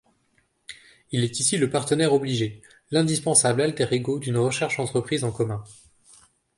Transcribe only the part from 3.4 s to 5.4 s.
alter ego d'une recherche entreprise en